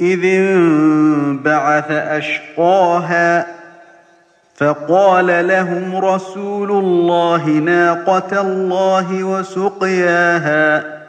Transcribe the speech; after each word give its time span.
إذ 0.00 0.24
انبعث 0.24 1.90
أشقاها 1.90 3.46
فقال 4.56 5.48
لهم 5.48 5.96
رسول 5.96 6.70
الله 6.70 7.48
ناقة 7.48 8.40
الله 8.40 9.24
وسقياها 9.24 11.02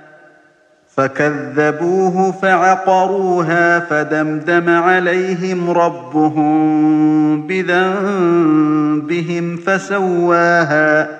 فكذبوه 0.96 2.32
فعقروها 2.32 3.80
فدمدم 3.80 4.70
عليهم 4.70 5.70
ربهم 5.70 7.48
بذنبهم 7.48 9.58
فسواها 9.58 11.20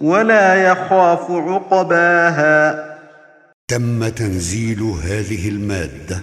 ولا 0.00 0.54
يخاف 0.54 1.30
عقباها. 1.30 2.84
تم 3.68 4.08
تنزيل 4.08 4.82
هذه 4.82 5.48
المادة 5.48 6.22